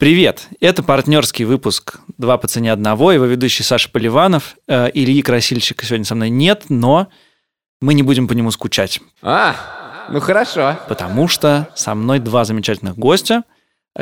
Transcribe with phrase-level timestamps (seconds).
[0.00, 0.48] Привет!
[0.60, 3.12] Это партнерский выпуск «Два по цене одного».
[3.12, 4.56] Его ведущий Саша Поливанов.
[4.66, 7.08] Э, Ильи Красильщика сегодня со мной нет, но
[7.82, 8.98] мы не будем по нему скучать.
[9.20, 9.54] А,
[10.08, 10.78] ну хорошо.
[10.88, 13.44] Потому что со мной два замечательных гостя.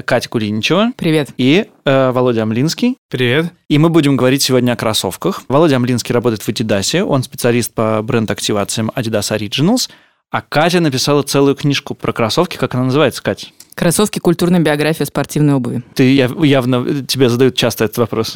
[0.05, 0.93] Катя Кулиничева.
[0.97, 1.31] Привет.
[1.37, 2.97] И э, Володя Амлинский.
[3.11, 3.53] Привет.
[3.69, 5.43] И мы будем говорить сегодня о кроссовках.
[5.49, 7.03] Володя Амлинский работает в Adidas.
[7.03, 9.91] Он специалист по бренд-активациям Adidas Originals.
[10.31, 12.57] А Катя написала целую книжку про кроссовки.
[12.57, 13.49] Как она называется, Катя?
[13.79, 15.85] Кроссовки «Культурная биография спортивной обуви».
[15.95, 18.35] Ты явно тебе задают часто этот вопрос.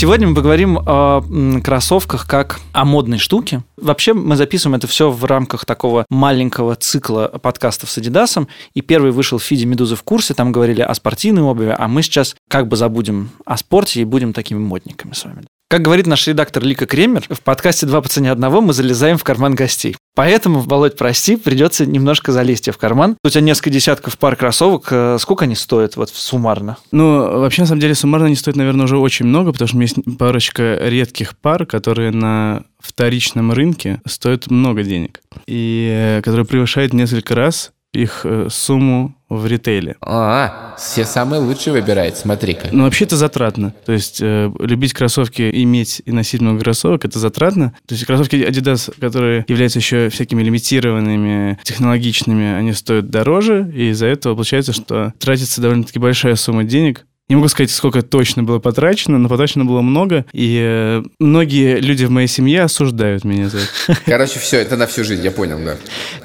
[0.00, 1.22] Сегодня мы поговорим о
[1.62, 3.64] кроссовках как о модной штуке.
[3.76, 8.48] Вообще мы записываем это все в рамках такого маленького цикла подкастов с Adidas.
[8.72, 10.32] И первый вышел в фиде «Медузы в курсе».
[10.32, 14.32] Там говорили о спортивной обуви, а мы сейчас как бы забудем о спорте и будем
[14.32, 15.42] такими модниками с вами.
[15.70, 19.22] Как говорит наш редактор Лика Кремер, в подкасте «Два по цене одного» мы залезаем в
[19.22, 19.94] карман гостей.
[20.16, 23.16] Поэтому, Володь, прости, придется немножко залезть в карман.
[23.22, 24.88] У тебя несколько десятков пар кроссовок.
[24.90, 26.76] Э, сколько они стоят вот суммарно?
[26.90, 29.78] Ну, вообще, на самом деле, суммарно они стоят, наверное, уже очень много, потому что у
[29.80, 35.20] меня есть парочка редких пар, которые на вторичном рынке стоят много денег.
[35.46, 39.96] И э, которые превышают несколько раз их э, сумму в ритейле.
[40.00, 42.68] А, все самые лучшие выбирает, смотри-ка.
[42.72, 43.72] Ну, вообще это затратно.
[43.84, 47.74] То есть э, любить кроссовки, иметь и носить много кроссовок, это затратно.
[47.86, 54.06] То есть кроссовки Adidas, которые являются еще всякими лимитированными, технологичными, они стоят дороже, и из-за
[54.06, 59.16] этого получается, что тратится довольно-таки большая сумма денег не могу сказать, сколько точно было потрачено,
[59.16, 64.00] но потрачено было много, и э, многие люди в моей семье осуждают меня за это.
[64.04, 65.76] Короче, все, это на всю жизнь, я понял, да.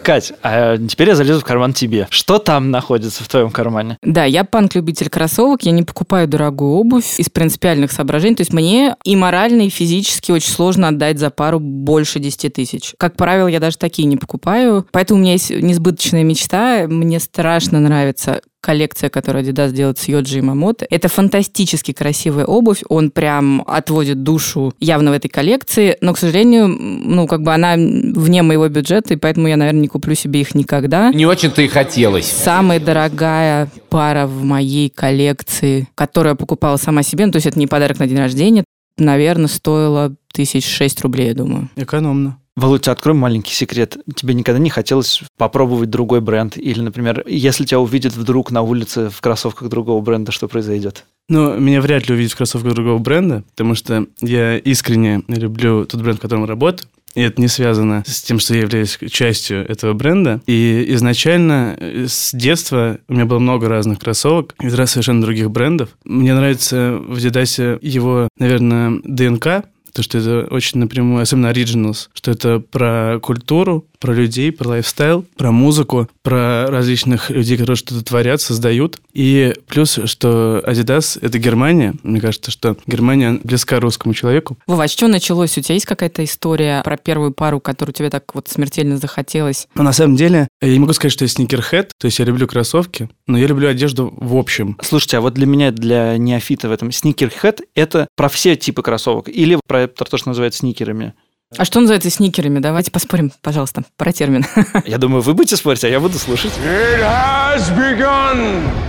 [0.01, 2.07] Кать, а теперь я залезу в карман тебе.
[2.09, 3.99] Что там находится в твоем кармане?
[4.01, 8.95] Да, я панк-любитель кроссовок, я не покупаю дорогую обувь из принципиальных соображений, то есть мне
[9.03, 12.95] и морально, и физически очень сложно отдать за пару больше 10 тысяч.
[12.97, 17.79] Как правило, я даже такие не покупаю, поэтому у меня есть несбыточная мечта, мне страшно
[17.79, 20.87] нравится коллекция, которую Adidas делает с Йоджи и Мамото.
[20.89, 26.67] Это фантастически красивая обувь, он прям отводит душу явно в этой коллекции, но, к сожалению,
[26.67, 30.55] ну, как бы она вне моего бюджета, и поэтому я, наверное, не куплю себе их
[30.55, 31.11] никогда.
[31.13, 32.25] Не очень-то и хотелось.
[32.25, 37.59] Самая дорогая пара в моей коллекции, которую я покупала сама себе, ну, то есть это
[37.59, 38.63] не подарок на день рождения,
[38.97, 41.69] наверное, стоила тысяч шесть рублей, я думаю.
[41.75, 42.39] Экономно.
[42.55, 43.97] Володь, открой маленький секрет.
[44.15, 46.57] Тебе никогда не хотелось попробовать другой бренд?
[46.57, 51.05] Или, например, если тебя увидят вдруг на улице в кроссовках другого бренда, что произойдет?
[51.27, 56.01] Ну, меня вряд ли увидят в кроссовках другого бренда, потому что я искренне люблю тот
[56.01, 56.87] бренд, в котором работаю.
[57.15, 60.41] И это не связано с тем, что я являюсь частью этого бренда.
[60.47, 65.49] И изначально э, с детства у меня было много разных кроссовок из раз совершенно других
[65.49, 65.89] брендов.
[66.03, 69.65] Мне нравится в Дидасе его, наверное, ДНК,
[69.95, 75.25] то, что это очень напрямую, особенно Originals, что это про культуру, про людей, про лайфстайл,
[75.37, 78.99] про музыку, про различных людей, которые что-то творят, создают.
[79.13, 81.95] И плюс, что Adidas— это Германия.
[82.03, 84.57] Мне кажется, что Германия близка русскому человеку.
[84.67, 85.57] Вова, а что началось?
[85.57, 89.67] У тебя есть какая-то история про первую пару, которую тебе так вот смертельно захотелось?
[89.75, 92.47] Но на самом деле, я не могу сказать, что я сникерхед, то есть я люблю
[92.47, 94.77] кроссовки, но я люблю одежду в общем.
[94.81, 99.29] Слушайте, а вот для меня, для неофита в этом, сникерхед— это про все типы кроссовок
[99.29, 101.13] или про то, что называют сникерами?
[101.57, 102.59] А что называется сникерами?
[102.59, 104.45] Давайте поспорим, пожалуйста, про термин.
[104.85, 106.51] Я думаю, вы будете спорить, а я буду слушать.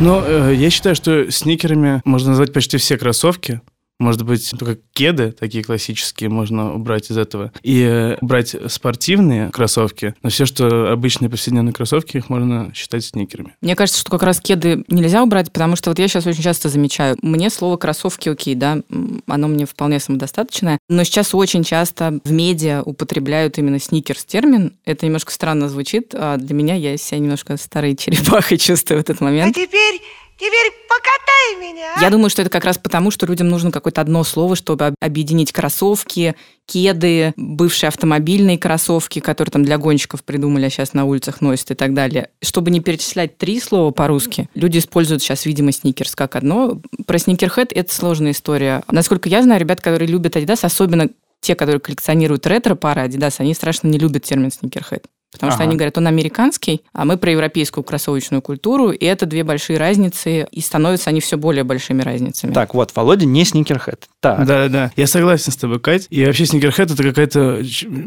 [0.01, 3.61] Ну, э, я считаю, что сникерами можно назвать почти все кроссовки.
[3.99, 7.53] Может быть, только кеды такие классические можно убрать из этого.
[7.63, 13.55] И э, брать спортивные кроссовки, но все, что обычные повседневные кроссовки, их можно считать сникерами.
[13.63, 16.69] Мне кажется, что как раз кеды нельзя убрать, потому что вот я сейчас очень часто
[16.69, 18.81] замечаю, мне слово кроссовки окей, да,
[19.27, 24.75] оно мне вполне самодостаточное, но сейчас очень часто в медиа употребляют именно сникерс термин.
[24.85, 29.21] Это немножко странно звучит, а для меня я себя немножко старой черепахой чувствую в этот
[29.21, 29.57] момент.
[29.57, 30.01] А теперь
[30.37, 31.95] Теперь покатай меня.
[31.97, 32.01] А?
[32.01, 35.51] Я думаю, что это как раз потому, что людям нужно какое-то одно слово, чтобы объединить
[35.51, 41.71] кроссовки, кеды, бывшие автомобильные кроссовки, которые там для гонщиков придумали, а сейчас на улицах носят
[41.71, 42.31] и так далее.
[42.43, 46.81] Чтобы не перечислять три слова по-русски, люди используют сейчас, видимо, сникерс как одно.
[47.07, 48.83] Про сникерхед это сложная история.
[48.91, 51.09] Насколько я знаю, ребят, которые любят Adidas, особенно
[51.41, 55.07] те, которые коллекционируют ретро-пары Adidas, они страшно не любят термин сникерхед.
[55.33, 55.69] Потому что Ага.
[55.69, 60.47] они говорят, он американский, а мы про европейскую кроссовочную культуру, и это две большие разницы,
[60.51, 62.53] и становятся они все более большими разницами.
[62.53, 64.09] Так, вот, Володя не сникерхед.
[64.21, 64.93] Так, Да-да-да.
[64.97, 66.07] Я согласен с тобой, Кать.
[66.11, 67.63] И вообще сникерхед это какая-то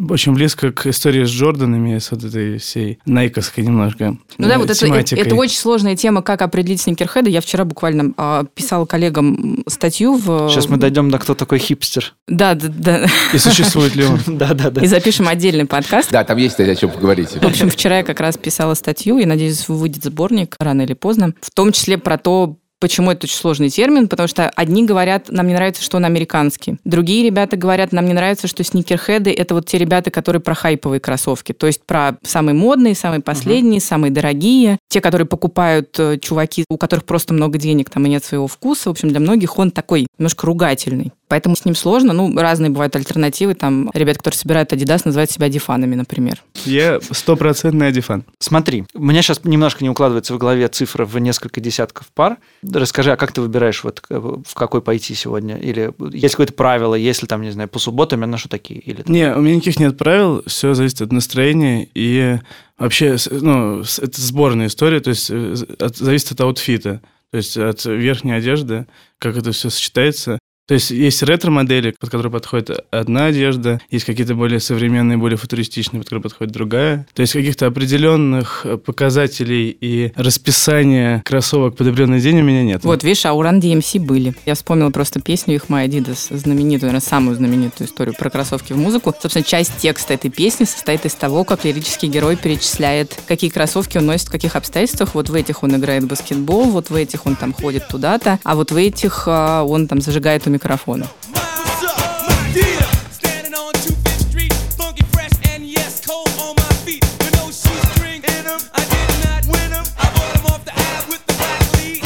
[0.09, 4.57] очень близко к истории с Джорданами, с вот этой всей найковской немножко Ну да, э,
[4.57, 7.29] вот это, это, это очень сложная тема, как определить сникерхеда.
[7.29, 10.49] Я вчера буквально а, писала коллегам статью в...
[10.49, 12.13] сейчас мы дойдем до кто такой хипстер.
[12.27, 13.05] Да, да, да.
[13.33, 14.19] И существует ли он?
[14.37, 14.81] Да-да-да.
[14.81, 16.11] И запишем отдельный подкаст.
[16.11, 17.08] Да, там есть, о чем поговорить.
[17.39, 21.33] В общем, вчера я как раз писала статью, и надеюсь, выйдет сборник рано или поздно,
[21.41, 24.07] в том числе про то, Почему это очень сложный термин?
[24.07, 26.77] Потому что одни говорят, нам не нравится, что он американский.
[26.85, 31.01] Другие ребята говорят, нам не нравится, что сникерхеды– это вот те ребята, которые про хайповые
[31.01, 31.51] кроссовки.
[31.51, 34.77] То есть про самые модные, самые последние, самые дорогие.
[34.87, 38.87] Те, которые покупают э, чуваки, у которых просто много денег там и нет своего вкуса.
[38.87, 41.11] В общем, для многих он такой немножко ругательный.
[41.29, 42.11] Поэтому с ним сложно.
[42.11, 43.53] Ну, разные бывают альтернативы.
[43.53, 46.43] Там ребят, которые собирают Adidas, называют себя дифанами, например.
[46.65, 48.25] Я стопроцентный адифан.
[48.39, 52.37] Смотри, у меня сейчас немножко не укладывается в голове цифра в несколько десятков пар.
[52.63, 55.55] Расскажи, а как ты выбираешь, вот э, в какой пойти сегодня?
[55.57, 58.79] Или есть какое-то правило, если там, не знаю, по субботам я ношу такие?
[58.79, 62.39] Или там- Не, у меня никаких нет правил, все зависит от настроения и
[62.79, 67.85] вообще, ну, это сборная история, то есть э, от- зависит от аутфита, то есть от
[67.85, 68.87] верхней одежды,
[69.19, 70.38] как это все сочетается.
[70.69, 75.99] То есть есть ретро-модели, под которые подходит одна одежда, есть какие-то более современные, более футуристичные,
[75.99, 77.07] под которые подходит другая.
[77.15, 82.83] То есть каких-то определенных э, показателей и расписания кроссовок под определенный день у меня нет.
[82.83, 84.35] Вот, видишь, а у Run DMC были.
[84.45, 88.77] Я вспомнила просто песню их My Adidas, знаменитую, наверное, самую знаменитую историю про кроссовки в
[88.77, 89.11] музыку.
[89.19, 94.05] Собственно, часть текста этой песни состоит из того, как лирический герой перечисляет, какие кроссовки он
[94.05, 95.15] носит, в каких обстоятельствах.
[95.15, 98.55] Вот в этих он играет в баскетбол, вот в этих он там ходит туда-то, а
[98.55, 101.07] вот в этих а, он там зажигает у микрофона.
[101.31, 102.83] What's up, my dear?
[103.11, 107.03] Standing on 25th Street, funky fresh and yes, cold on my feet.
[107.19, 109.85] With no shoestring in 'em, I did not win 'em.
[109.97, 112.03] I bought 'em off the ab with the black lead.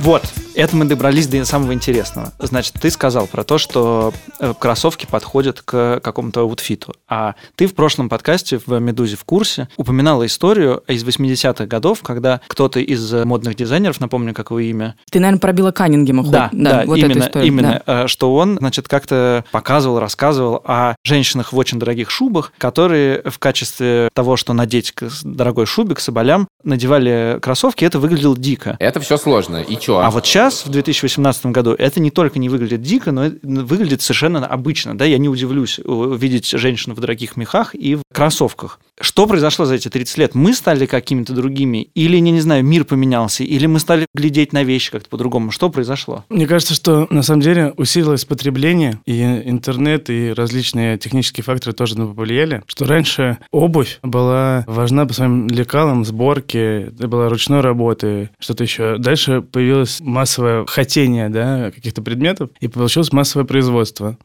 [0.00, 0.22] Вот,
[0.54, 2.32] это мы добрались до самого интересного.
[2.38, 6.94] Значит, ты сказал про то, что э, кроссовки подходят к какому-то аутфиту.
[7.08, 12.40] А ты в прошлом подкасте в «Медузе в курсе» упоминала историю из 80-х годов, когда
[12.46, 16.32] кто-то из э, модных дизайнеров, напомню, как его имя, Ты, наверное, пробила Каннингема хоть?
[16.32, 17.48] да, да, вот именно, эту историю.
[17.48, 18.04] именно, да.
[18.04, 23.38] э, что он, значит, как-то показывал, рассказывал о женщинах в очень дорогих шубах, которые в
[23.38, 28.76] качестве того, что надеть к дорогой шубе, к соболям, надевали кроссовки, это выглядело дико.
[28.80, 29.58] Это все сложно.
[29.58, 29.98] И чё?
[29.98, 34.02] А вот сейчас, в 2018 году, это не только не выглядит дико, но это выглядит
[34.02, 34.96] совершенно обычно.
[34.96, 35.04] Да?
[35.04, 38.80] Я не удивлюсь увидеть женщину в дорогих мехах и в кроссовках.
[39.00, 40.34] Что произошло за эти 30 лет?
[40.34, 41.88] Мы стали какими-то другими?
[41.94, 43.44] Или, не, не знаю, мир поменялся?
[43.44, 45.50] Или мы стали глядеть на вещи как-то по-другому?
[45.50, 46.24] Что произошло?
[46.30, 51.98] Мне кажется, что на самом деле усилилось потребление, и интернет, и различные технические факторы тоже
[51.98, 58.30] на повлияли, что раньше обувь была важна по своим лекалам, сборке, это была ручной работы,
[58.38, 58.96] что-то еще.
[58.98, 64.16] Дальше появилось массовое хотение да, каких-то предметов, и получилось массовое производство.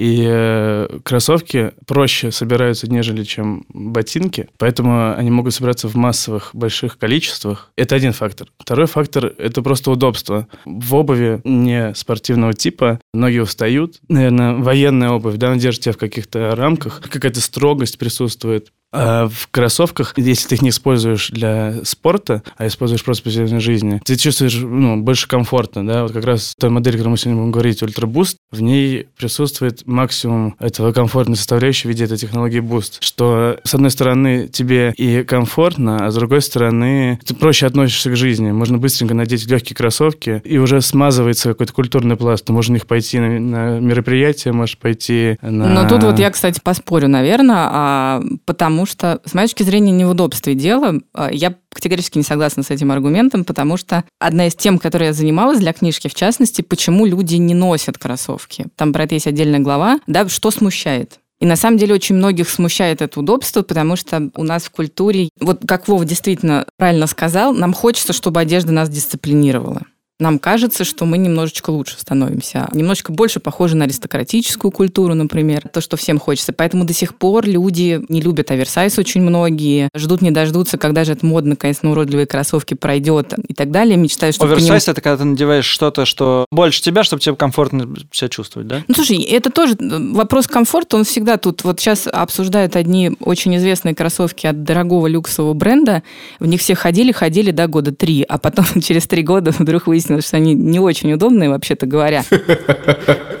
[0.00, 6.96] И э, кроссовки проще собираются, нежели чем ботинки, поэтому они могут собираться в массовых больших
[6.96, 7.70] количествах.
[7.76, 8.48] Это один фактор.
[8.58, 10.48] Второй фактор– это просто удобство.
[10.64, 14.00] В обуви не спортивного типа ноги устают.
[14.08, 18.72] Наверное, военная обувь, да, она держит тебя в каких-то рамках, какая-то строгость присутствует.
[18.92, 23.60] А в кроссовках, если ты их не используешь для спорта, а используешь просто в повседневной
[23.60, 25.82] жизни, ты чувствуешь ну, больше комфорта.
[25.82, 26.02] Да?
[26.02, 29.06] Вот как раз той модели, о которой мы сегодня будем говорить, Ultra Boost, в ней
[29.16, 32.98] присутствует максимум этого комфортной составляющей в виде этой технологии Boost.
[33.00, 38.16] Что, с одной стороны, тебе и комфортно, а с другой стороны, ты проще относишься к
[38.16, 38.50] жизни.
[38.50, 42.44] Можно быстренько надеть легкие кроссовки, и уже смазывается какой-то культурный пласт.
[42.44, 45.68] Ты можешь на них пойти на, на мероприятие, можешь пойти на...
[45.68, 50.04] Но тут вот я, кстати, поспорю, наверное, а, потому что, с моей точки зрения, не
[50.04, 51.00] в удобстве дело.
[51.14, 55.12] А, Я категорически не согласна с этим аргументом, потому что одна из тем, которой я
[55.12, 58.66] занималась для книжки, в частности, почему люди не носят кроссовки.
[58.76, 60.00] Там про это есть отдельная глава.
[60.06, 61.20] Да, что смущает?
[61.40, 65.30] И на самом деле очень многих смущает это удобство, потому что у нас в культуре,
[65.40, 69.82] вот как Вов действительно правильно сказал, нам хочется, чтобы одежда нас дисциплинировала.
[70.20, 75.80] Нам кажется, что мы немножечко лучше становимся, немножечко больше похожи на аристократическую культуру, например, то,
[75.80, 76.52] что всем хочется.
[76.52, 81.12] Поэтому до сих пор люди не любят оверсайз очень многие, ждут не дождутся, когда же
[81.12, 85.16] это модно, конечно, на уродливые кроссовки пройдет и так далее, мечтают, что Оверсайз– это когда
[85.18, 88.84] ты надеваешь что-то, что больше тебя, чтобы тебе комфортно себя чувствовать, да?
[88.86, 91.64] Ну, слушай, это тоже вопрос комфорта, он всегда тут.
[91.64, 96.02] Вот сейчас обсуждают одни очень известные кроссовки от дорогого люксового бренда.
[96.38, 100.09] В них все ходили, ходили, да, года три, а потом через три года вдруг выяснилось,
[100.16, 102.24] естественно, что они не очень удобные, вообще-то говоря.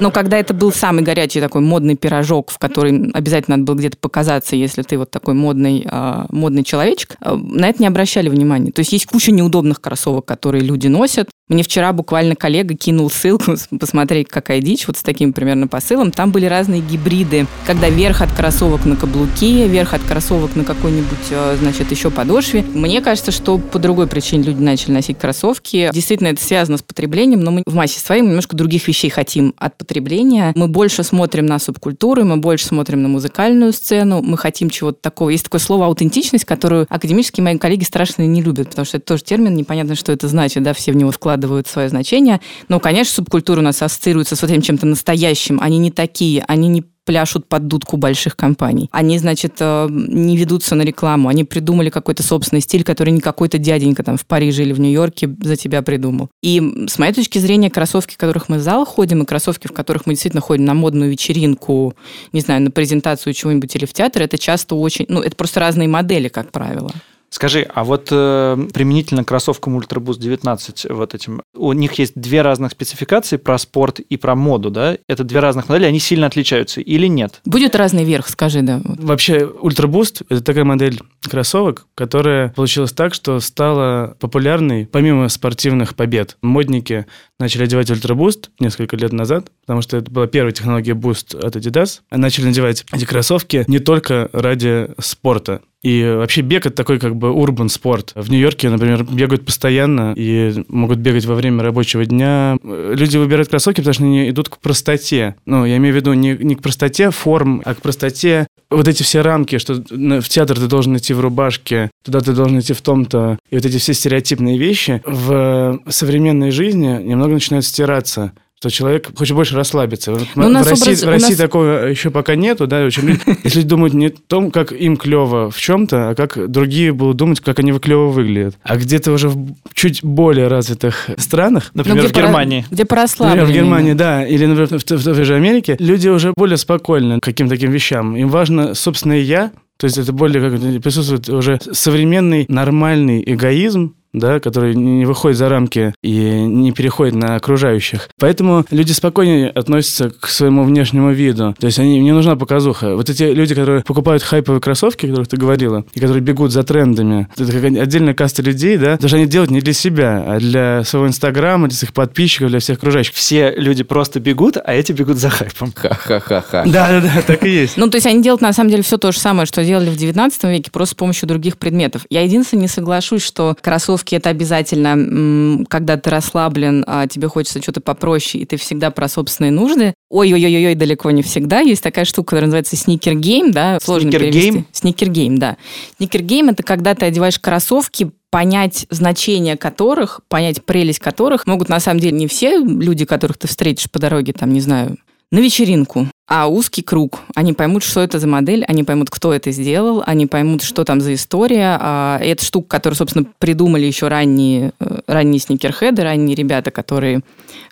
[0.00, 3.96] Но когда это был самый горячий такой модный пирожок, в который обязательно надо было где-то
[3.98, 8.72] показаться, если ты вот такой модный, а, модный человечек, а, на это не обращали внимания.
[8.72, 11.28] То есть есть куча неудобных кроссовок, которые люди носят.
[11.50, 16.12] Мне вчера буквально коллега кинул ссылку, посмотреть, какая дичь, вот с таким примерно посылом.
[16.12, 21.18] Там были разные гибриды, когда верх от кроссовок на каблуке, верх от кроссовок на какой-нибудь,
[21.30, 22.62] э, значит, еще подошве.
[22.62, 25.90] Мне кажется, что по другой причине люди начали носить кроссовки.
[25.92, 29.76] Действительно, это связано с потреблением, но мы в массе своей немножко других вещей хотим от
[29.76, 30.52] потребления.
[30.54, 35.30] Мы больше смотрим на субкультуры, мы больше смотрим на музыкальную сцену, мы хотим чего-то такого.
[35.30, 39.24] Есть такое слово аутентичность, которую академические мои коллеги страшно не любят, потому что это тоже
[39.24, 42.40] термин, непонятно, что это значит, да, все в него вкладывают вкладывают свое значение.
[42.68, 45.58] Но, конечно, субкультура у нас ассоциируется с вот этим чем-то настоящим.
[45.60, 48.88] Они не такие, они не пляшут под дудку больших компаний.
[48.92, 53.58] Они, значит, э, не ведутся на рекламу, они придумали какой-то собственный стиль, который не какой-то
[53.58, 56.28] дяденька там в Париже или в Нью-Йорке за тебя придумал.
[56.42, 59.72] И с моей точки зрения, кроссовки, в которых мы в зал ходим, и кроссовки, в
[59.72, 61.94] которых мы действительно ходим на модную вечеринку,
[62.32, 65.06] не знаю, на презентацию чего-нибудь или в театр, это часто очень...
[65.08, 66.92] Ну, это просто разные модели, как правило.
[67.30, 72.12] Скажи, а вот э, применительно к кроссовкам Ultra Boost 19, вот этим, у них есть
[72.16, 74.98] две разных спецификации про спорт и про моду, да?
[75.06, 77.40] Это две разных модели, они сильно отличаются или нет?
[77.44, 78.80] Будет разный верх, скажи, да.
[78.84, 85.94] Вообще, Ultra Boost– это такая модель кроссовок, которая получилась так, что стала популярной помимо спортивных
[85.94, 86.36] побед.
[86.42, 87.06] Модники
[87.38, 91.54] начали одевать Ultra Boost несколько лет назад, потому что это была первая технология Boost от
[91.54, 92.00] Adidas.
[92.10, 95.62] Начали надевать эти кроссовки не только ради спорта.
[95.82, 98.12] И вообще бег это такой как бы урбан спорт.
[98.14, 102.58] В Нью-Йорке, например, бегают постоянно и могут бегать во время рабочего дня.
[102.62, 105.36] Люди выбирают кроссовки, потому что они идут к простоте.
[105.46, 109.02] Ну, я имею в виду не, не к простоте форм, а к простоте вот эти
[109.02, 112.82] все рамки, что в театр ты должен идти в рубашке, туда ты должен идти в
[112.82, 113.38] том-то.
[113.50, 119.34] И вот эти все стереотипные вещи в современной жизни немного начинают стираться что человек хочет
[119.34, 120.12] больше расслабиться.
[120.12, 122.84] Вот Ну, у нас в России, образ- в России нас- такого еще пока нету, да,
[122.84, 126.92] очень люди- если думают не о том, как им клево в чем-то, а как другие
[126.92, 128.56] будут думать, как они клево выглядят.
[128.62, 132.58] А где-то уже в чуть более развитых странах, Ну, Например, в Германии.
[132.70, 133.44] Где Например, порасслабленнее.
[133.46, 137.22] в Германии, да, или, например, в, в той же Америке, люди уже более спокойны к
[137.22, 138.14] каким-то таким вещам.
[138.14, 144.40] Им важно собственное «я», то есть это более как присутствует уже современный нормальный эгоизм, да,
[144.40, 148.08] который не выходит за рамки и не переходит на окружающих.
[148.18, 151.54] Поэтому люди спокойнее относятся к своему внешнему виду.
[151.58, 152.96] То есть они, не нужна показуха.
[152.96, 156.62] Вот эти люди, которые покупают хайповые кроссовки, о которых ты говорила, и которые бегут за
[156.62, 160.84] трендами, это как отдельная каста людей, да, даже они делают не для себя, а для
[160.84, 163.14] своего инстаграма, для своих подписчиков, для всех окружающих.
[163.14, 165.72] Все люди просто бегут, а эти бегут за хайпом.
[165.74, 166.64] Ха-ха-ха-ха.
[166.66, 167.76] Да-да-да, так и есть.
[167.76, 169.96] Ну, то есть они делают, на самом деле, все то же самое, что делали в
[169.96, 172.02] 19 веке, просто с помощью других предметов.
[172.10, 177.80] Я единственное не соглашусь, что кроссовки это обязательно, когда ты расслаблен, а тебе хочется что-то
[177.80, 179.94] попроще, и ты всегда про собственные нужды.
[180.08, 181.60] Ой-ой-ой-ой, далеко не всегда.
[181.60, 184.66] Есть такая штука, которая называется sneaker game, да, сложно Sneaker game?
[184.72, 185.56] Sneaker game, да.
[185.98, 191.80] Sneaker game это когда ты одеваешь кроссовки, понять значение которых, понять прелесть которых могут на
[191.80, 194.96] самом деле не все люди, которых ты встретишь по дороге, там, не знаю,
[195.30, 197.20] на вечеринку, а узкий круг.
[197.34, 201.00] Они поймут, что это за модель, они поймут, кто это сделал, они поймут, что там
[201.00, 201.76] за история.
[201.80, 207.20] А это штука, которую, собственно, придумали еще ранние, э, ранние sneakerhead ы, ранние ребята, которые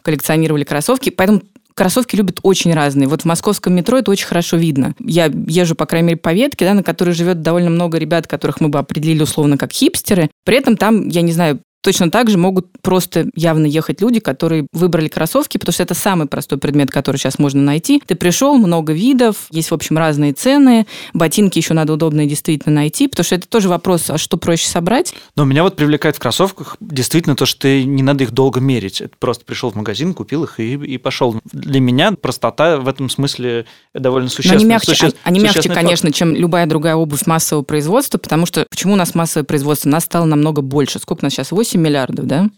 [0.02, 1.10] коллекционировали кроссовки.
[1.10, 1.42] Поэтому
[1.74, 3.08] кроссовки любят очень разные.
[3.08, 4.94] Вот в московском метро это очень хорошо видно.
[4.98, 8.60] Я езжу, по крайней мере, по ветке, да, на которой живет довольно много ребят, которых
[8.60, 10.30] мы бы определили условно как хипстеры.
[10.44, 14.66] При этом там, я не знаю, Точно так же могут просто явно ехать люди, которые
[14.72, 18.02] выбрали кроссовки, потому что это самый простой предмет, который сейчас можно найти.
[18.04, 23.06] Ты пришел, много видов, есть, в общем, разные цены, ботинки еще надо удобные действительно найти,
[23.06, 25.14] потому что это тоже вопрос, а что проще собрать?
[25.36, 29.00] Но меня вот привлекает в кроссовках действительно то, что ты не надо их долго мерить.
[29.00, 31.36] Это просто пришел в магазин, купил их и, и пошел.
[31.52, 34.58] Для меня простота в этом смысле довольно Но существенная.
[34.58, 35.84] они мягче, суще- они мягче, существенный факт.
[35.86, 39.88] конечно, чем любая другая обувь массового производства, потому что почему у нас массовое производство?
[39.88, 40.98] Нас стало намного больше.
[40.98, 41.52] Сколько у нас сейчас?
[41.52, 42.48] 8 миллиардов, да?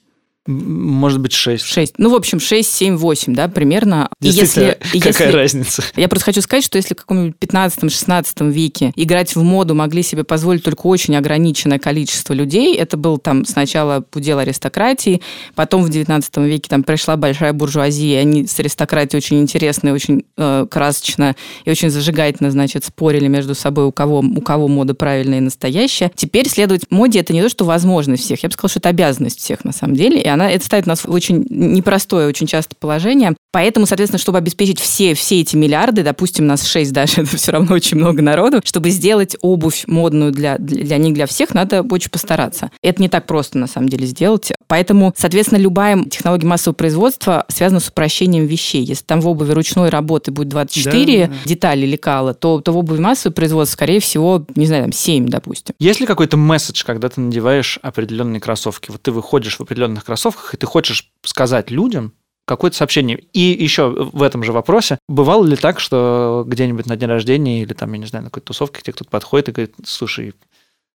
[0.46, 1.64] Может быть, 6.
[1.66, 1.94] 6.
[1.98, 4.08] Ну, в общем, 6, 7, 8, да, примерно.
[4.22, 5.82] И Действительно, если, какая если- разница?
[5.96, 10.24] Я просто хочу сказать, что если в каком-нибудь 15-16 веке играть в моду могли себе
[10.24, 15.20] позволить только очень ограниченное количество людей, это был там сначала удел аристократии,
[15.54, 19.92] потом в 19 веке там пришла большая буржуазия, и они с аристократией очень интересно и
[19.92, 24.94] очень э, красочно и очень зажигательно, значит, спорили между собой, у кого, у кого мода
[24.94, 26.10] правильная и настоящая.
[26.14, 29.38] Теперь следовать моде это не то, что возможность всех, я бы сказала, что это обязанность
[29.40, 33.34] всех на самом деле, она, это ставит нас в очень непростое очень часто положение.
[33.52, 37.74] Поэтому, соответственно, чтобы обеспечить все, все эти миллиарды, допустим, нас 6 даже, это все равно
[37.74, 42.10] очень много народу, чтобы сделать обувь модную для, для, для них, для всех, надо очень
[42.10, 42.70] постараться.
[42.82, 44.52] Это не так просто, на самом деле, сделать.
[44.68, 48.84] Поэтому, соответственно, любая технология массового производства связана с упрощением вещей.
[48.84, 51.38] Если там в обуви ручной работы будет 24 Да, да.
[51.44, 55.74] детали лекала, то, то в обуви массового производства, скорее всего, не знаю, там 7, допустим.
[55.78, 58.90] Есть ли какой-то месседж, когда ты надеваешь определенные кроссовки?
[58.90, 60.19] Вот ты выходишь в определенных кроссовках,
[60.52, 62.14] и ты хочешь сказать людям
[62.46, 63.18] какое-то сообщение.
[63.32, 67.74] И еще в этом же вопросе, бывало ли так, что где-нибудь на день рождения или
[67.74, 70.34] там, я не знаю, на какой-то тусовке тебе кто-то подходит и говорит, слушай,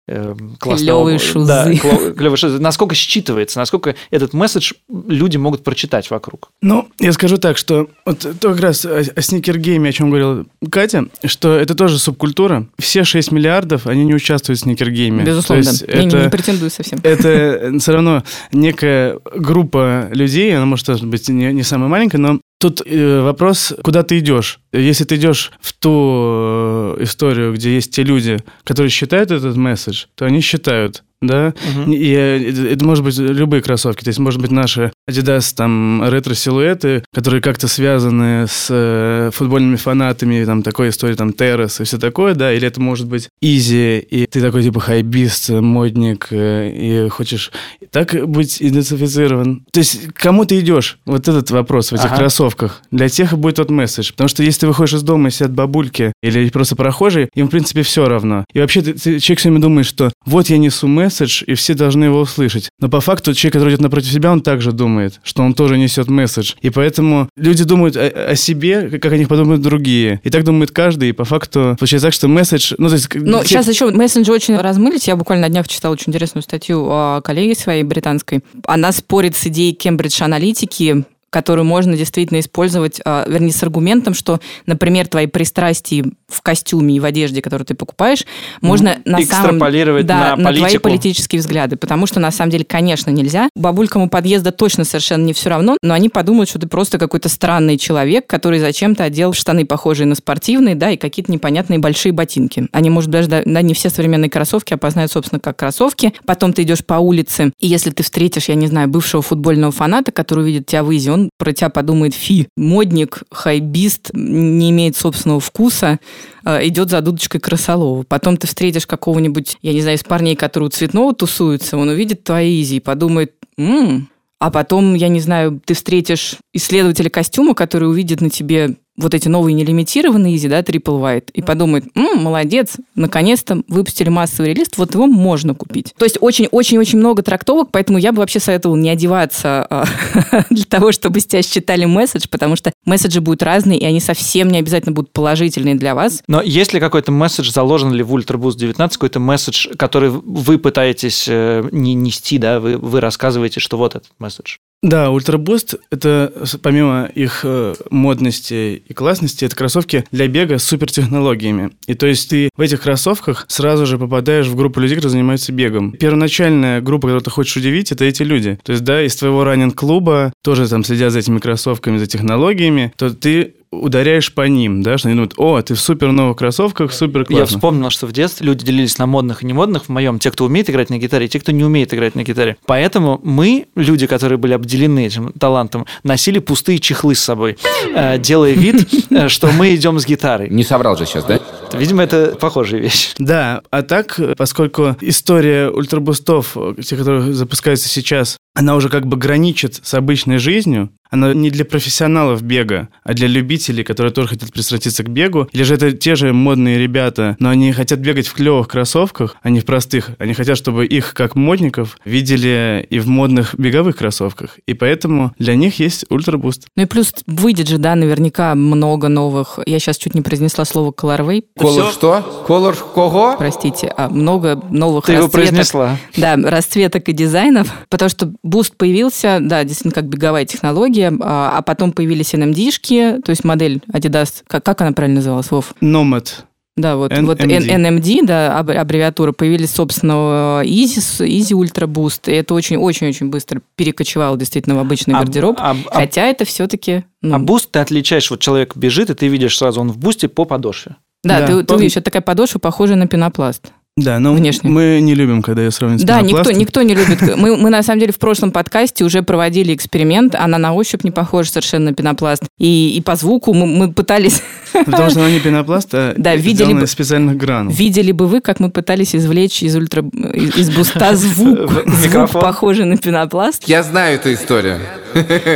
[0.09, 1.23] эм, обувь».
[1.23, 1.47] шузы.
[1.47, 1.71] Да,
[2.17, 2.59] клёвые шузы.
[2.59, 6.51] Насколько считывается, насколько этот месседж люди могут прочитать вокруг?
[6.63, 10.45] Ну, я скажу так, что вот то как раз о, о сникергейме, о чем говорила
[10.71, 12.67] Катя, что это тоже субкультура.
[12.79, 15.25] Все 6 миллиардов, они не участвуют в сникергейме.
[15.25, 17.01] Безусловно, То есть не, это, не претендую совсем.
[17.03, 22.81] это все равно некая группа людей, она может быть не, не самая маленькая, но тут
[22.87, 24.59] э, вопрос, куда ты идешь.
[24.73, 30.07] Если ты идешь в ту э, историю, где есть те люди, которые считают этот месседж,
[30.15, 31.55] то они считают, да,
[31.87, 37.05] и э, это, может быть любые кроссовки, то есть может быть наши Adidas там ретро-силуэты,
[37.15, 42.35] которые как-то связаны с э, футбольными фанатами, там такой истории, там Террас и все такое,
[42.35, 47.51] да, или это может быть Изи, и ты такой типа хайбист, модник, э, и хочешь
[47.91, 49.65] так быть идентифицирован.
[49.73, 50.99] То есть кому ты идешь?
[51.05, 52.17] Вот этот вопрос в этих Ага.
[52.17, 52.83] кроссовках.
[52.91, 54.11] Для тех и будет тот месседж.
[54.13, 57.51] Потому что если ты выходишь из дома и сидят бабульки или просто прохожие, им, в
[57.51, 58.45] принципе, все равно.
[58.53, 61.75] И вообще ты- ты- человек все время думает, что вот я несу месседж, и все
[61.75, 62.71] должны его услышать.
[62.81, 66.09] Но по факту человек, который идет напротив себя, он также думает, что он тоже несет
[66.09, 66.55] месседж.
[66.61, 70.21] И поэтому люди думают о, о себе, как о них подумают другие.
[70.25, 72.75] И так думает каждый, и по факту получается так, что месседж...
[72.79, 73.15] Ну, то есть...
[73.15, 75.09] Но те- сейчас еще мессенджеры очень размылись.
[75.09, 78.43] Я буквально на днях читала очень интересную статью о коллеге своей британской.
[78.67, 81.05] Она спорит с идеей Кембридж-аналитики,
[81.35, 87.01] которую можно действительно использовать, а, вернее, с аргументом, что, например, твои пристрастия в костюме и
[87.01, 88.25] в одежде, которую ты покупаешь,
[88.61, 89.59] можно на самом
[90.07, 90.83] да, на твои политику.
[90.85, 93.49] политические взгляды, потому что на самом деле, конечно, нельзя.
[93.57, 97.29] Бабулькам у подъезда точно совершенно не все равно, но они подумают, что ты просто какой-то
[97.29, 102.69] странный человек, который зачем-то одел штаны, похожие на спортивные, да, и какие-то непонятные большие ботинки.
[102.71, 106.15] Они, может, даже да, да, не все современные кроссовки опознают, собственно, как кроссовки.
[106.27, 110.13] Потом ты идешь по улице, и если ты встретишь, я не знаю, бывшего футбольного фаната,
[110.13, 115.41] который увидит тебя в Изи, он про тебя подумает, фи, модник, хайбист, не имеет собственного
[115.41, 115.99] вкуса,
[116.45, 118.03] э, идет за дудочкой Красолова.
[118.03, 122.25] Потом ты встретишь какого-нибудь, я не знаю, из парней, которые у цветного тусуются, он увидит
[122.25, 127.89] твои Изи и подумает, «М, а потом, я не знаю, ты встретишь исследователя костюма, который
[127.89, 132.77] увидит на тебе вот эти новые нелимитированные изи, да, Triple White, и подумает, «М, молодец,
[132.95, 135.95] наконец-то выпустили массовый релиз, вот его можно купить.
[135.99, 139.85] То есть очень-очень-очень много трактовок, поэтому я бы вообще советовала не одеваться а,
[140.51, 144.49] для того, чтобы с тебя считали месседж, потому что месседжи будут разные, и они совсем
[144.49, 146.23] не обязательно будут положительные для вас.
[146.29, 150.59] Но есть ли какой-то месседж, заложен ли в Ultra Boost 19, какой-то месседж, который вы
[150.59, 154.57] пытаетесь э, не нести, да, вы, вы рассказываете, что вот этот месседж?
[154.83, 156.31] Да, Ultra Boost– это,
[156.63, 161.71] помимо их э, модности и классности, это кроссовки для бега с супертехнологиями.
[161.87, 165.53] И то есть ты в этих кроссовках сразу же попадаешь в группу людей, которые занимаются
[165.53, 165.93] бегом.
[165.93, 168.59] Первоначальная группа, которую ты хочешь удивить, это эти люди.
[168.63, 172.93] То есть, да, из твоего running -клуба тоже там следят за этими кроссовками, за технологиями,
[172.99, 176.93] то ты ударяешь по ним, да, что они думают, о, ты в супер новых кроссовках,
[176.93, 177.57] супер Я классно.
[177.59, 179.85] вспомнил, что в детстве люди делились на модных и немодных.
[179.85, 182.25] В моем те, кто умеет играть на гитаре, и те, кто не умеет играть на
[182.25, 182.57] гитаре.
[182.67, 187.57] Поэтому мы, люди, которые были обделены этим талантом, носили пустые чехлы с собой,
[187.95, 190.51] э, делая вид, э, что мы идем с гитарой.
[190.51, 191.41] Не соврал же сейчас, да?
[191.73, 193.15] Видимо, это похожая вещь.
[193.19, 199.81] Да, а так, поскольку история ультрабустов, те, которые запускаются сейчас, она уже как бы граничит
[199.83, 205.05] с обычной жизнью, она не для профессионалов бега, а для любителей, которые тоже хотят пристраститься
[205.05, 205.49] к бегу.
[205.53, 209.51] Или же это те же модные ребята, но они хотят бегать в клевых кроссовках, а
[209.51, 210.11] не в простых.
[210.19, 214.59] Они хотят, чтобы их, как модников, видели и в модных беговых кроссовках.
[214.67, 216.67] И поэтому для них есть Ultra Boost.
[216.75, 219.61] Ну и плюс выйдет же, да, наверняка много новых.
[219.67, 221.45] Я сейчас чуть не произнесла слово colorway.
[221.57, 222.45] Color что?
[222.45, 223.37] Color кого?
[223.39, 225.49] Простите, а много новых Ты его расцветок.
[225.49, 225.97] произнесла.
[226.17, 231.63] Да, расцветок и дизайнов, потому что Boost появился, да, действительно, как беговая технология, а а
[231.63, 235.75] потом появились NMD-шки, то есть модель Adidas, как, как она правильно называлась, Вов?
[235.81, 236.29] Nomad.
[236.77, 237.23] Да, вот, NMD.
[237.27, 243.63] вот NMD, да, аб- аббревиатура, появились, собственно, Yeezy, Yeezy, Ultra Boost, и это очень-очень-очень быстро
[243.77, 247.05] перекочевало действительно в обычный А- гардероб, а- а- хотя это все-таки...
[247.23, 250.29] А Boost ты отличаешь, вот человек бежит, и ты видишь сразу, он в Boost е
[250.29, 250.97] по подошве.
[251.23, 251.47] да, Да.
[251.47, 253.73] ты, ты увидишь, это такая подошва, похожая на пенопласт.
[253.97, 254.69] Да, но Внешне.
[254.69, 257.21] мы не любим, когда ее сравнивают с Да, никто, никто не любит.
[257.37, 260.35] Мы, мы, на самом деле, в прошлом подкасте уже проводили эксперимент.
[260.35, 262.43] Она на ощупь не похожа совершенно на пенопласт.
[262.59, 264.43] И, и по звуку мы, мы пытались...
[264.73, 267.73] Потому что она не пенопласт, а Да, видели бы- из специальных гранул.
[267.73, 270.03] Видели бы вы, как мы пытались извлечь из ультра...
[270.03, 273.69] из буста звук, звук похожий на пенопласт.
[273.69, 274.81] Я знаю эту историю.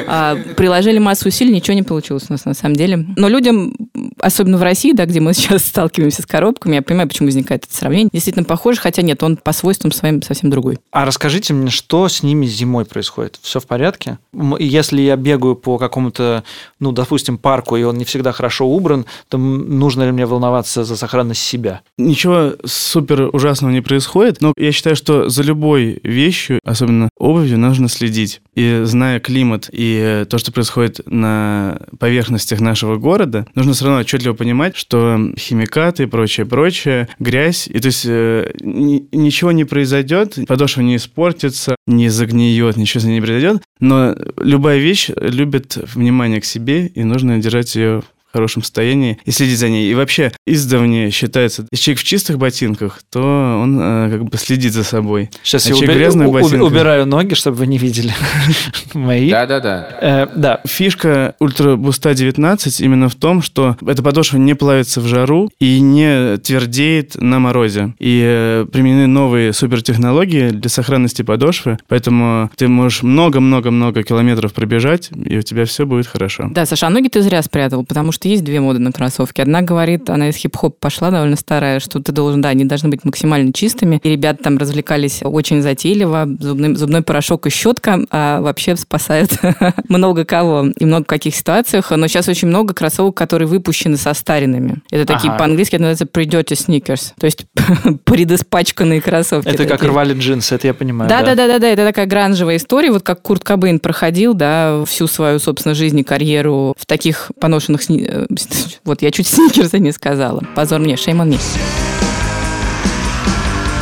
[0.07, 3.05] А, приложили массу усилий, ничего не получилось у нас на самом деле.
[3.16, 3.74] Но людям,
[4.20, 7.77] особенно в России, да, где мы сейчас сталкиваемся с коробками, я понимаю, почему возникает это
[7.77, 10.78] сравнение, действительно похож, хотя нет, он по свойствам своим совсем другой.
[10.92, 13.38] А расскажите мне, что с ними зимой происходит?
[13.40, 14.18] Все в порядке?
[14.58, 16.44] Если я бегаю по какому-то,
[16.78, 20.96] ну, допустим, парку, и он не всегда хорошо убран, то нужно ли мне волноваться за
[20.96, 21.80] сохранность себя?
[21.96, 27.88] Ничего супер ужасного не происходит, но я считаю, что за любой вещью, особенно обувью, нужно
[27.88, 28.42] следить.
[28.54, 34.34] И зная климат и то, что происходит на поверхностях нашего города, нужно все равно отчетливо
[34.34, 38.17] понимать, что химикаты и прочее, прочее, грязь, и то есть э,
[38.61, 44.78] ничего не произойдет, подошва не испортится, не загниет, ничего с ней не произойдет, но любая
[44.78, 49.90] вещь любит внимание к себе, и нужно держать ее хорошем состоянии и следить за ней.
[49.90, 53.20] И вообще, издавна считается, если человек в чистых ботинках, то
[53.62, 55.30] он э, как бы следит за собой.
[55.42, 56.62] Сейчас А я убер- грязных ботинках?
[56.70, 58.12] убираю ноги, чтобы вы не видели
[58.94, 59.30] мои.
[59.30, 59.88] Да-да-да.
[60.00, 65.50] Э, Да, Фишка ультрабуста 19 именно в том, что эта подошва не плавится в жару
[65.58, 67.94] и не твердеет на морозе.
[67.98, 75.38] И э, применены новые супертехнологии для сохранности подошвы, поэтому ты можешь много-много-много километров пробежать, и
[75.38, 76.48] у тебя все будет хорошо.
[76.50, 79.40] Да, Саша, а ноги ты зря спрятал, потому что есть две моды на кроссовки.
[79.40, 83.04] Одна говорит, она из хип-хоп пошла, довольно старая, что ты должен, да, они должны быть
[83.04, 84.00] максимально чистыми.
[84.02, 86.28] И ребята там развлекались очень затейливо.
[86.40, 89.31] Зубный, зубной порошок и щетка а, вообще спасают
[89.88, 91.90] много кого и много каких ситуациях.
[91.90, 94.83] Но сейчас очень много кроссовок, которые выпущены состаренными.
[94.90, 95.38] Это такие Ага.
[95.38, 97.46] по-английски это называется pre-dirty sneakers, то есть
[98.04, 99.48] предиспачканные кроссовки.
[99.48, 99.90] это как такие.
[99.90, 101.09] рвали джинсы, это я понимаю.
[101.09, 104.85] Да, да, да, да, да, это такая гранжевая история, вот как Курт Кобейн проходил, да,
[104.87, 107.83] всю свою, собственно, жизнь и карьеру в таких поношенных...
[108.09, 108.27] э,
[108.85, 110.42] Вот, я чуть сникерса не сказала.
[110.55, 111.40] Позор мне, шейм on me.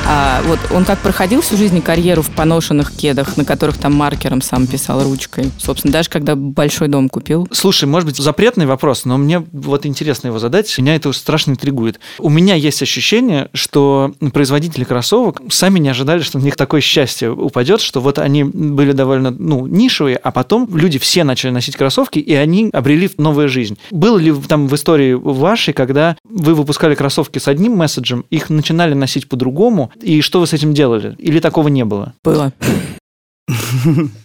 [0.09, 4.41] А вот он как проходил всю жизнь карьеру в поношенных кедах, на которых там маркером
[4.41, 5.51] сам писал ручкой.
[5.59, 7.49] Собственно, даже когда большой дом купил.
[7.51, 10.77] Слушай, может быть, запретный вопрос, но мне вот интересно его задать.
[10.79, 11.99] Меня это страшно интригует.
[12.21, 17.31] У меня есть ощущение, что производители кроссовок сами не ожидали, что на них такое счастье
[17.31, 22.21] упадет, что вот они были довольно ну, нишевые, а потом люди все начали носить кроссовки,
[22.21, 23.77] и они обрели новую жизнь.
[23.91, 28.95] Было ли там в истории вашей, когда вы выпускали кроссовки с одним месседжем, их начинали
[28.95, 31.15] носить по-другому, и что вы с этим делали?
[31.19, 32.15] Или такого не было?
[32.25, 32.53] Было.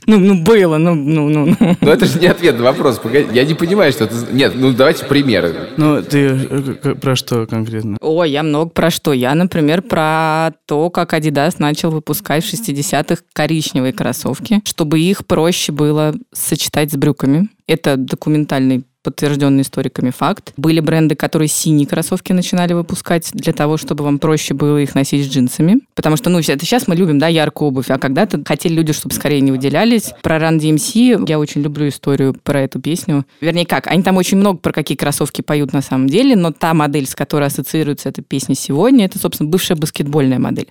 [0.07, 1.55] Ну, ну, было, ну, ну, ну.
[1.59, 1.77] ну.
[1.79, 2.97] Но это же не ответ на вопрос.
[2.97, 4.15] Погоди, Я не понимаю, что это...
[4.31, 5.69] Нет, ну давайте примеры.
[5.77, 7.97] Ну, ты э, про что конкретно?
[8.01, 9.13] Ой, я много про что.
[9.13, 15.71] Я, например, про то, как Adidas начал выпускать в 60-х коричневые кроссовки, чтобы их проще
[15.71, 17.49] было сочетать с брюками.
[17.67, 20.53] Это документальный подтвержденный историками факт.
[20.57, 25.25] Были бренды, которые синие кроссовки начинали выпускать для того, чтобы вам проще было их носить
[25.25, 25.79] с джинсами.
[25.95, 29.13] Потому что, ну, это сейчас мы любим, да, яркую обувь, а когда-то хотели люди, чтобы
[29.15, 30.13] скорее не выделялись.
[30.21, 33.25] Про Run DMC я очень люблю историю про эту песню.
[33.39, 36.73] Вернее, как, они там очень много про какие кроссовки поют на самом деле, но та
[36.73, 40.67] модель, с которой ассоциируется эта песня сегодня, это, собственно, бывшая баскетбольная модель,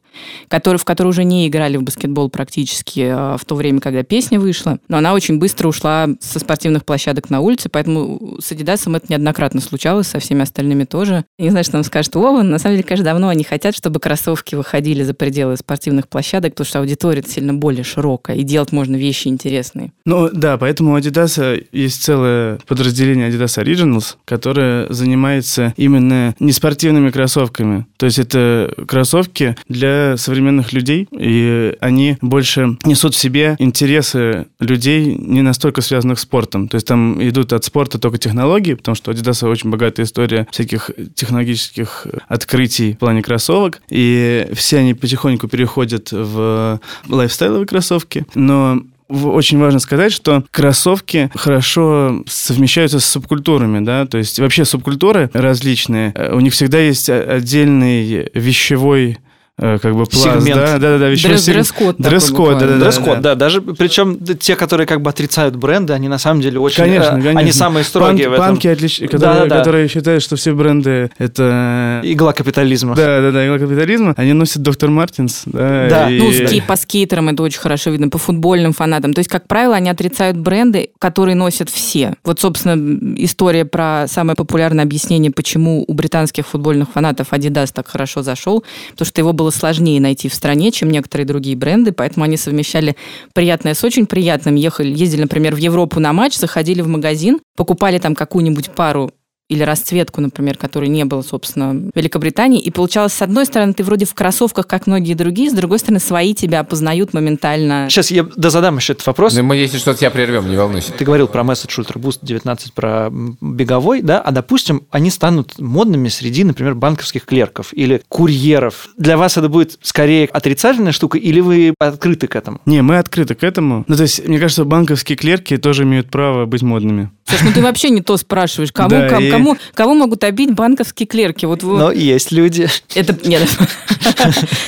[0.49, 4.39] которую, в которой уже не играли в баскетбол практически э, в то время, когда песня
[4.39, 4.79] вышла.
[4.89, 9.61] Но она очень быстро ушла со спортивных площадок на улице, поэтому с Адидасом это неоднократно
[9.61, 11.25] случалось, со всеми остальными тоже.
[11.39, 14.01] Я не знаю, что нам скажет Вова, на самом деле, конечно, давно они хотят, чтобы
[14.01, 18.97] кроссовки выходили за пределы спортивных площадок, потому что аудитория сильно более широкая, и делать можно
[18.97, 19.93] вещи интересные.
[20.05, 27.11] Ну да, поэтому у Adidas есть целое подразделение Adidas Originals, которое занимается именно не спортивными
[27.11, 27.87] кроссовками.
[27.97, 35.15] То есть это кроссовки для современных людей, и они больше несут в себе интересы людей,
[35.15, 36.69] не настолько связанных с спортом.
[36.69, 40.47] То есть там идут от спорта только технологии, потому что у Adidas очень богатая история
[40.51, 48.83] всяких технологических открытий в плане кроссовок, и все они потихоньку переходят в лайфстайловые кроссовки, но
[49.11, 56.13] очень важно сказать, что кроссовки хорошо совмещаются с субкультурами, да, то есть вообще субкультуры различные,
[56.15, 59.17] э, у них всегда есть о- отдельный вещевой э,
[59.61, 60.57] как бы пласт, Сегмент.
[60.61, 61.57] да, да, да, да, вещевой Дресс- сегмент.
[61.69, 63.21] дресс-код такой Дресс-код, да, да, да, Дресс-код, да.
[63.21, 63.35] да.
[63.35, 66.83] Даже, причем те, которые как бы отрицают бренды, они на самом деле очень...
[66.85, 67.41] Конечно, э, конечно.
[67.41, 68.47] Они самые строгие Панк- в этом.
[68.47, 69.59] Панки, отлич- которые, Да-да-да.
[69.59, 72.01] которые считают, что все бренды это...
[72.05, 72.95] Игла капитализма.
[72.95, 74.15] Да, да, да, игла капитализма.
[74.17, 75.87] Они носят доктор Мартинс, да.
[75.89, 76.11] Да.
[76.11, 79.13] и- Ну, ски- по скейтерам это очень хорошо видно, по футбольным фанатам.
[79.15, 82.15] То есть, как правило, они отрицают бренды, которые носят все.
[82.25, 88.23] Вот, собственно, история про самое популярное объяснение, почему у британских футбольных фанатов Adidas так хорошо
[88.23, 92.25] зашел, потому что его было было сложнее найти в стране, чем некоторые другие бренды, поэтому
[92.25, 92.97] они совмещали
[93.35, 94.55] приятное с очень приятным.
[94.55, 99.11] Ехали, ездили, например, в Европу на матч, заходили в магазин, покупали там какую-нибудь пару
[99.51, 102.61] или расцветку, например, которой не было, собственно, в Великобритании.
[102.61, 105.99] И получалось, с одной стороны, ты вроде в кроссовках, как многие другие, с другой стороны,
[106.01, 107.89] свои тебя опознают моментально.
[107.91, 109.35] Сейчас я дозадам еще этот вопрос.
[109.35, 110.93] Ну, мы, если что, тебя прервем, не волнуйся.
[110.93, 113.11] Ты говорил про Message Ultra Boost 19, про
[113.41, 118.89] беговой, да, а, допустим, они станут модными среди, например, банковских клерков или курьеров.
[118.97, 122.61] Для вас это будет скорее отрицательная штука или вы открыты к этому?
[122.67, 123.85] Не, мы открыты к этому.
[123.89, 127.11] Ну, то есть, мне кажется, банковские клерки тоже имеют право быть модными.
[127.25, 128.73] Слушай, ну ты вообще не то спрашиваешь.
[128.73, 129.40] Кому, Да, ком- и- кому,
[129.75, 131.47] кого могут обить банковские клерки?
[131.47, 132.69] Вот вы- Но есть люди.
[132.95, 133.49] Это нет.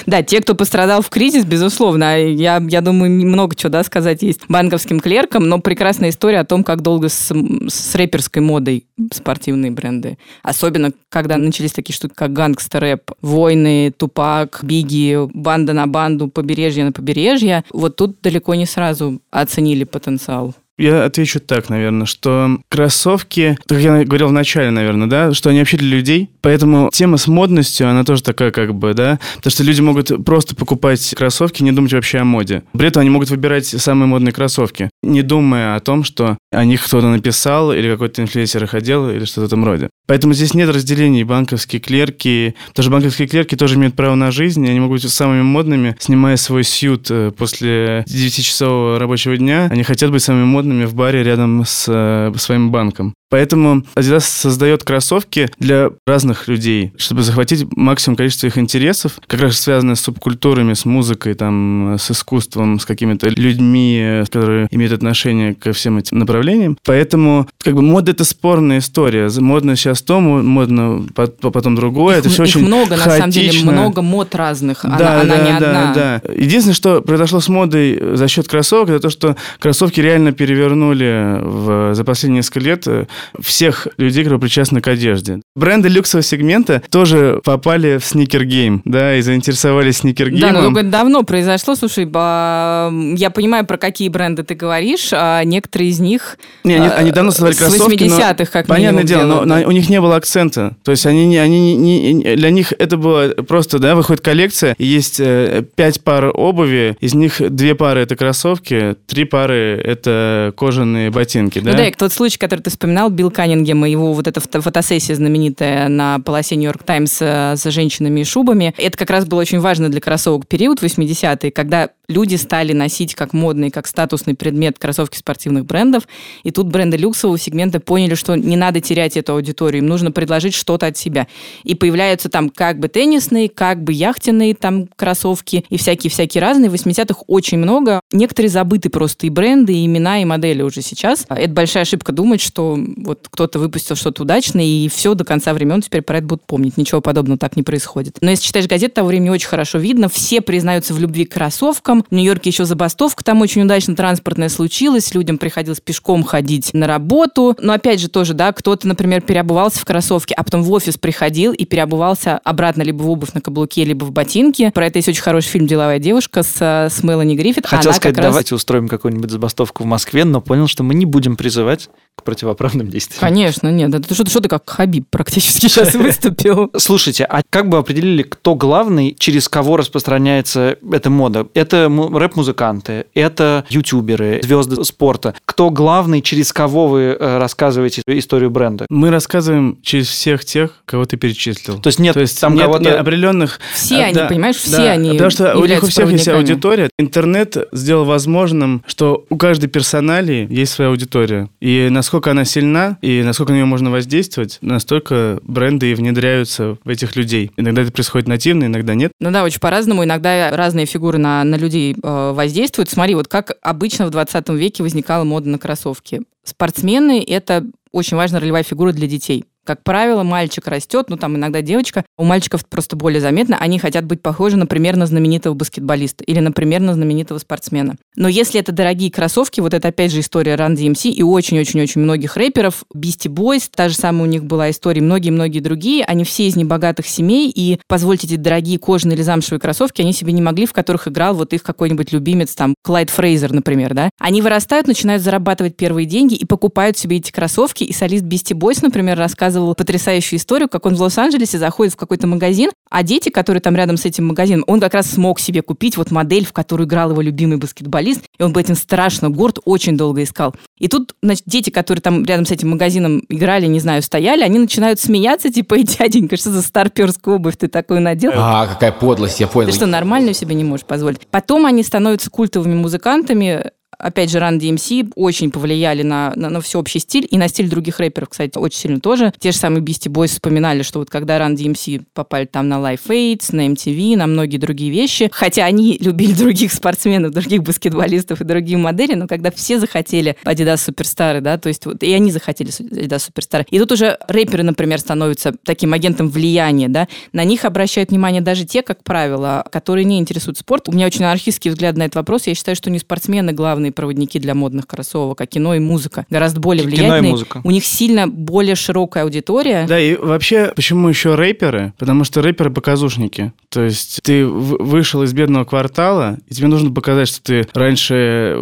[0.06, 2.20] Да, те, кто пострадал в кризис, безусловно.
[2.20, 6.64] Я, я думаю, много чего да, сказать есть банковским клеркам, но прекрасная история о том,
[6.64, 7.32] как долго с,
[7.68, 10.18] с рэперской модой спортивные бренды.
[10.42, 16.92] Особенно, когда начались такие штуки, как гангстер-рэп, войны, тупак, биги, банда на банду, побережье на
[16.92, 17.64] побережье.
[17.72, 20.54] Вот тут далеко не сразу оценили потенциал.
[20.78, 25.58] Я отвечу так, наверное, что кроссовки, как я говорил в начале, наверное, да, что они
[25.58, 29.64] вообще для людей, поэтому тема с модностью, она тоже такая как бы, да, потому что
[29.64, 32.62] люди могут просто покупать кроссовки, не думать вообще о моде.
[32.72, 36.82] При этом они могут выбирать самые модные кроссовки, не думая о том, что о них
[36.82, 39.90] кто-то написал или какой-то инфлюенсер их одел или что-то в этом роде.
[40.06, 41.22] Поэтому здесь нет разделений.
[41.22, 45.12] Банковские клерки, потому что банковские клерки тоже имеют право на жизнь, и они могут быть
[45.12, 50.61] самыми модными, снимая свой сьют э, после 9-часового рабочего дня, они хотят быть самыми модными
[50.62, 53.14] в баре рядом с э, своим банком.
[53.32, 59.58] Поэтому Adidas создает кроссовки для разных людей, чтобы захватить максимум количества их интересов, как раз
[59.58, 65.54] связанные с субкультурами, с музыкой, там, с искусством, с какими-то людьми, э, которые имеют отношение
[65.54, 66.76] ко всем этим направлениям.
[66.84, 69.30] Поэтому, как бы, мода— это спорная история.
[69.40, 72.16] Модно сейчас то, мо- модно по- по- потом другое.
[72.16, 73.72] их, это все их очень много, на самом деле, хаотично.
[73.72, 74.84] много мод разных.
[74.84, 75.94] Она, Да, она да, не да, одна.
[75.94, 76.32] да.
[76.34, 81.94] Единственное, что произошло с модой за счет кроссовок, это то, что кроссовки реально перевернули в,
[81.94, 83.06] за последние несколько лет э,
[83.40, 85.40] всех людей, которые причастны к одежде.
[85.54, 90.74] Бренды люксового сегмента тоже попали в сникер-гейм, да, и заинтересовались Да, но сникер-геймом.
[90.74, 91.74] только давно произошло.
[91.74, 96.90] Слушай, я понимаю, про какие бренды ты говоришь, а некоторые из них Не, они, э,
[96.90, 99.68] они давно создали кроссовки, но 80-х, как Понятное дело, но делают, да.
[99.68, 100.76] у них не было акцента.
[100.84, 105.20] То есть они, они не, для них это было просто, да, выходит коллекция, и есть
[105.20, 111.58] э, пять пар обуви, из них две пары это кроссовки, три пары это кожаные ботинки,
[111.58, 111.72] да?
[111.72, 114.60] Ну да, и тот случай, который ты вспоминал, Билл Каннингем и его вот эта фото-
[114.60, 119.40] фотосессия знаменитая на полосе Нью-Йорк Таймс э, с женщинами и шубами, это как раз было
[119.40, 124.78] очень важно для кроссовок период 80-е, когда люди стали носить как модный, как статусный предмет
[124.78, 126.04] кроссовки спортивных брендов,
[126.42, 130.54] и тут бренды люксового сегмента поняли, что не надо терять эту аудиторию, им нужно предложить
[130.54, 131.26] что-то от себя.
[131.64, 136.70] И появляются там как бы теннисные, как бы яхтенные там кроссовки и всякие-всякие разные.
[136.70, 138.00] В 80-х очень много.
[138.12, 141.24] Некоторые забыты просто и бренды, и имена, и модели уже сейчас.
[141.28, 145.82] Это большая ошибка думать, что вот кто-то выпустил что-то удачное, и все до конца времен
[145.82, 146.76] теперь про это будут помнить.
[146.76, 148.18] Ничего подобного так не происходит.
[148.20, 150.08] Но если читаешь газеты того времени, очень хорошо видно.
[150.08, 152.01] Все признаются в любви к кроссовкам.
[152.10, 155.14] В Нью-Йорке еще забастовка там очень удачно транспортная случилась.
[155.14, 157.56] Людям приходилось пешком ходить на работу.
[157.60, 161.52] Но опять же тоже, да, кто-то, например, переобувался в кроссовки, а потом в офис приходил
[161.52, 164.70] и переобувался обратно либо в обувь на каблуке, либо в ботинке.
[164.72, 167.66] Про это есть очень хороший фильм «Деловая девушка» с, э, с Мелани Гриффит.
[167.66, 171.06] Хотел Она сказать, раз- давайте устроим какую-нибудь забастовку в Москве, но понял, что мы не
[171.06, 173.20] будем призывать к противоправным действиям.
[173.20, 173.94] Конечно, нет.
[173.94, 176.70] Это что, что ты как Хабиб практически сейчас выступил.
[176.76, 181.46] Слушайте, а как бы определили, кто главный, через кого распространяется эта мода?
[181.54, 185.34] Это му- рэп-музыканты, это ютуберы, звезды спорта.
[185.44, 188.86] Кто главный, через кого вы э, рассказываете историю бренда?
[188.88, 191.78] Мы рассказываем через всех тех, кого ты перечислил.
[191.78, 192.84] То есть нет То есть там нет, кого-то...
[192.84, 193.60] нет определенных...
[193.74, 196.28] Все А, они, да, понимаешь, все да, они Потому что у них у всех есть
[196.28, 196.90] аудитория.
[196.98, 201.48] Интернет сделал возможным, что у каждой персоналии есть своя аудитория.
[201.60, 206.88] И насколько она сильна, и насколько на нее можно воздействовать, настолько бренды и внедряются в
[206.88, 207.50] этих людей.
[207.56, 209.12] Иногда это происходит нативно, иногда нет.
[209.20, 210.04] Ну да, очень по-разному.
[210.04, 212.90] Иногда разные фигуры на, на людей э, воздействуют.
[212.90, 216.22] Смотри, вот как обычно в 20 веке возникала мода на кроссовки.
[216.44, 219.44] Спортсмены– это очень важная ролевая фигура для детей.
[219.64, 224.04] Как правило, мальчик растет, ну там иногда девочка, у мальчиков просто более заметно, они хотят
[224.04, 227.94] быть похожи, например, на знаменитого баскетболиста или, например, на знаменитого спортсмена.
[228.16, 232.36] Но если это дорогие кроссовки, вот это опять же история Run DMC и очень-очень-очень многих
[232.36, 236.56] рэперов, Beastie Boys, та же самая у них была история, многие-многие другие, они все из
[236.56, 240.72] небогатых семей, и, позвольте, эти дорогие кожаные или замшевые кроссовки они себе не могли, в
[240.72, 244.10] которых играл вот их какой-нибудь любимец, там, Клайд Фрейзер, например, да.
[244.18, 248.80] Они вырастают, начинают зарабатывать первые деньги и покупают себе эти кроссовки, и солист Beastie Boys,
[248.82, 253.28] например, рассказывает рассказывал потрясающую историю, как он в Лос-Анджелесе заходит в какой-то магазин, а дети,
[253.28, 256.52] которые там рядом с этим магазином, он как раз смог себе купить вот модель, в
[256.52, 260.54] которую играл его любимый баскетболист, и он был этим страшно горд, очень долго искал.
[260.78, 264.58] И тут, значит, дети, которые там рядом с этим магазином играли, не знаю, стояли, они
[264.58, 268.32] начинают смеяться, типа, «Эй, дяденька, что за старперскую обувь ты такую надел?
[268.34, 269.70] А, какая подлость, я понял.
[269.70, 271.20] Ты что, нормально себе не можешь позволить?
[271.30, 273.70] Потом они становятся культовыми музыкантами,
[274.02, 278.00] опять же, Run DMC очень повлияли на, на, на всеобщий стиль и на стиль других
[278.00, 279.32] рэперов, кстати, очень сильно тоже.
[279.38, 283.08] Те же самые Beastie Boys вспоминали, что вот когда Run DMC попали там на Life
[283.08, 288.44] Aids, на MTV, на многие другие вещи, хотя они любили других спортсменов, других баскетболистов и
[288.44, 292.70] другие модели, но когда все захотели Adidas Суперстары, да, то есть вот и они захотели
[292.70, 293.66] Adidas Суперстары.
[293.70, 298.64] И тут уже рэперы, например, становятся таким агентом влияния, да, на них обращают внимание даже
[298.64, 300.88] те, как правило, которые не интересуют спорт.
[300.88, 302.46] У меня очень анархистский взгляд на этот вопрос.
[302.46, 306.26] Я считаю, что не спортсмены главные проводники для модных кроссовок, а кино и музыка.
[306.30, 307.30] Гораздо более Кино и влиятельные.
[307.32, 307.60] музыка.
[307.64, 309.86] У них сильно более широкая аудитория.
[309.86, 311.92] Да, и вообще, почему еще рэперы?
[311.98, 313.52] Потому что рэперы показушники.
[313.68, 318.54] То есть ты вышел из бедного квартала, и тебе нужно показать, что ты раньше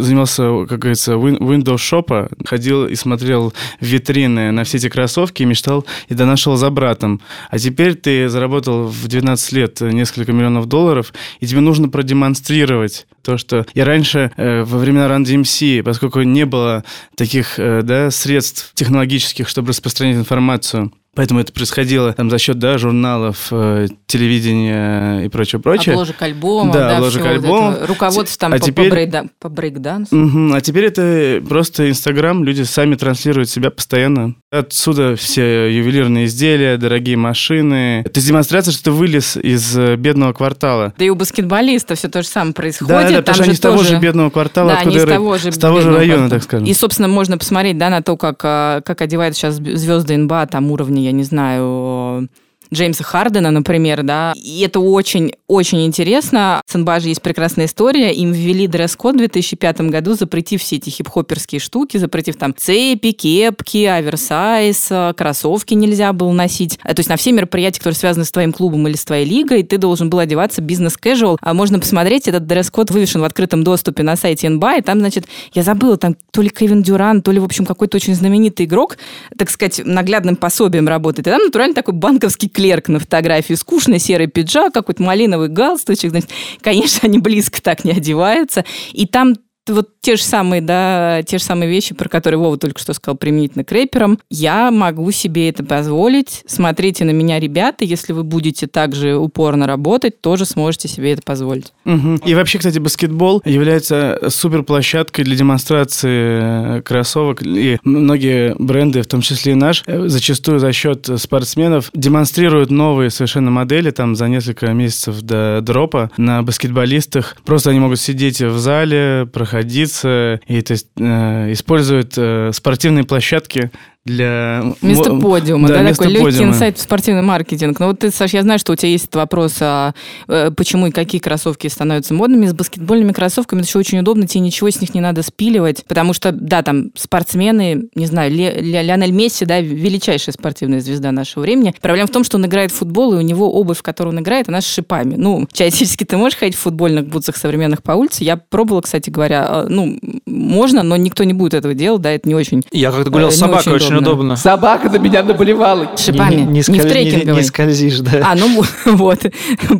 [0.00, 5.84] занимался, как говорится, Windows шопа, ходил и смотрел витрины на все эти кроссовки и мечтал
[6.08, 7.20] и донашивал за братом.
[7.50, 13.38] А теперь ты заработал в 12 лет несколько миллионов долларов, и тебе нужно продемонстрировать то,
[13.38, 13.66] что...
[13.74, 19.48] Я раньше, э, во времена Run DMC, поскольку не было таких э, да, средств технологических,
[19.48, 25.94] чтобы распространять информацию, Поэтому это происходило там, за счет да, журналов, э, телевидения и прочее-прочее.
[25.94, 27.72] Обложек альбома, Да, да, обложек вот альбома.
[27.72, 27.86] этого.
[27.86, 30.14] Руководство там А по, теперь- по, брейда- по брейкдансу.
[30.14, 30.52] Мгм.
[30.54, 34.34] А теперь это просто Инстаграм, люди сами транслируют себя постоянно.
[34.50, 38.02] Отсюда все ювелирные изделия, дорогие машины.
[38.04, 40.92] Это демонстрация, что ты вылез из э, бедного квартала.
[40.98, 42.88] Да и у баскетболистов все то же самое происходит.
[42.88, 45.38] Да, да, потому что они с того тоже- же бедного квартала, Да, откуда из того
[45.38, 46.30] же, с того же района, квартала.
[46.30, 46.66] так скажем.
[46.66, 50.70] И, собственно, можно посмотреть, да, на то, как, а, как одевают сейчас звезды НБА, там
[50.70, 52.28] уровня, я не знаю,
[52.72, 56.60] Джеймса Хардена, например, да, и это очень-очень интересно.
[56.66, 58.12] С НБА же есть прекрасная история.
[58.12, 63.84] Им ввели дресс-код в 2005 году, запретив все эти хип-хоперские штуки, запретив там цепи, кепки,
[63.84, 66.78] оверсайз, э, кроссовки нельзя было носить.
[66.84, 69.62] Э, То есть на все мероприятия, которые связаны с твоим клубом или с твоей лигой,
[69.62, 71.38] ты должен был одеваться бизнес-кэжуал.
[71.40, 75.26] А можно посмотреть, этот дресс-код вывешен в открытом доступе на сайте НБА, и там, значит,
[75.54, 78.98] я забыла, там то ли Кевин Дюран, то ли, в общем, какой-то очень знаменитый игрок,
[79.38, 81.26] так сказать, наглядным пособием работает.
[81.26, 83.52] И там натурально такой банковский клерк на фотографии.
[83.52, 86.10] Скучный серый пиджак, какой-то малиновый галстучек.
[86.10, 86.30] Значит,
[86.62, 88.64] конечно, они близко так не одеваются.
[88.92, 89.34] И там
[89.68, 93.16] вот те же самые, да, те же самые вещи, про которые Вова только что сказал,
[93.16, 94.18] применительно к рэперам.
[94.30, 96.42] Я могу себе это позволить.
[96.46, 97.84] Смотрите на меня, ребята.
[97.84, 101.72] Если вы будете также упорно работать, тоже сможете себе это позволить.
[101.84, 102.16] Мгм.
[102.24, 107.42] И вообще, кстати, баскетбол является суперплощадкой для демонстрации э, кроссовок.
[107.42, 113.10] И многие бренды, в том числе и наш, э, зачастую за счет спортсменов демонстрируют новые
[113.10, 117.36] совершенно модели там за несколько месяцев до дропа на баскетболистах.
[117.44, 123.70] Просто они могут сидеть в зале, проходиться и то есть, э, используют э, спортивные площадки
[124.06, 124.62] для...
[124.80, 126.52] Вместо подиума, да, вместо такой легкий подиума.
[126.52, 127.80] инсайт в спортивный маркетинг.
[127.80, 129.94] Ну вот ты, Саш, я знаю, что у тебя есть этот вопрос, а,
[130.28, 132.46] э, почему и какие кроссовки становятся модными.
[132.46, 136.12] С баскетбольными кроссовками это еще очень удобно, тебе ничего с них не надо спиливать, потому
[136.12, 141.42] что, да, там спортсмены, не знаю, Ле- Ле- Лионель Месси, да, величайшая спортивная звезда нашего
[141.42, 141.74] времени.
[141.80, 144.20] Проблема в том, что он играет в футбол, и у него обувь, в которой он
[144.20, 145.16] играет, она с шипами.
[145.16, 148.22] Ну, теоретически ты можешь ходить в футбольных бутсах современных по улице.
[148.22, 152.28] Я пробовала, кстати говоря, э, ну, можно, но никто не будет этого делать, да, это
[152.28, 154.12] не очень Я как-то гулял Э, с собакой, очень очень удобно.
[154.14, 154.36] удобно.
[154.36, 155.96] Собака на меня наблевала.
[155.96, 157.40] шипами, Не, не, не, в сколь- не- трекинговой.
[157.42, 158.20] не скользишь, да.
[158.30, 159.20] А, ну вот,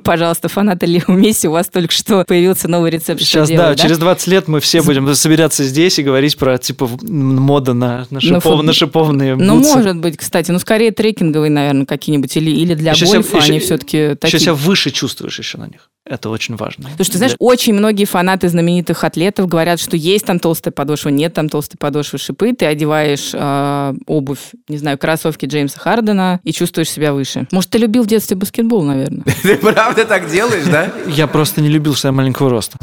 [0.03, 3.21] пожалуйста, фанаты Лео Месси, у вас только что появился новый рецепт.
[3.21, 6.89] Сейчас, да, делать, через 20 лет мы все будем собираться здесь и говорить про, типа,
[7.03, 9.75] мода на, на, шипов- фут- на шипованные Ну, бутсы.
[9.75, 10.51] может быть, кстати.
[10.51, 12.37] Ну, скорее трекинговые, наверное, какие-нибудь.
[12.37, 14.41] Или, или для Еще себя- гольфа еще- они все-таки Еще такие.
[14.41, 15.91] себя выше чувствуешь еще на них.
[16.09, 16.85] Это очень важно.
[16.85, 21.09] Потому что, ты знаешь, очень многие фанаты знаменитых атлетов говорят, что есть там толстая подошва,
[21.09, 22.53] нет там толстой подошвы, шипы.
[22.53, 27.47] Ты одеваешь э, обувь, не знаю, кроссовки Джеймса Хардена и чувствуешь себя выше.
[27.53, 29.25] Может, ты любил в детстве баскетбол, наверное?
[29.43, 30.91] Ты правда так делаешь, да?
[31.07, 32.79] Я просто не любил, что я маленького роста.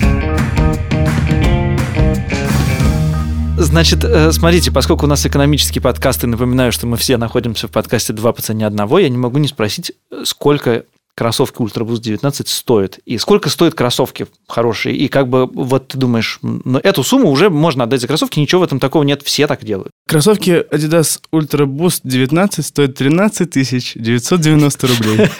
[3.58, 8.12] Значит, э, смотрите, поскольку у нас экономические подкасты, напоминаю, что мы все находимся в подкасте
[8.12, 10.84] «Два по цене одного», я не могу не спросить, э, сколько
[11.16, 13.00] кроссовки Ultra Boost 19 стоят?
[13.06, 14.96] И сколько стоят кроссовки хорошие?
[14.96, 18.62] И как бы вот ты думаешь, ну, эту сумму уже можно отдать за кроссовки, ничего
[18.62, 19.92] в этом такого нет, все так делают.
[20.08, 25.30] Кроссовки Adidas Ultra Boost 19 стоят 13 тысяч 990 рублей.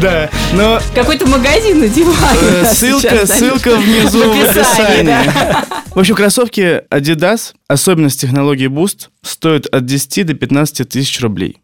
[0.00, 2.18] Да, но Какой-то магазин надевают.
[2.42, 5.90] э, ссылка, ссылка внизу в описании, описании.
[5.94, 11.58] В общем, кроссовки Adidas, особенность технологии Boost, стоят от 10 до 15 тысяч рублей.